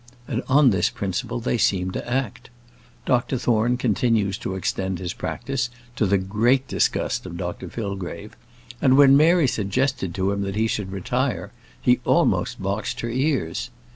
[0.27, 2.49] And on this principle they seem to act.
[3.05, 8.35] Dr Thorne continues to extend his practice, to the great disgust of Dr Fillgrave;
[8.81, 13.69] and when Mary suggested to him that he should retire, he almost boxed her ears.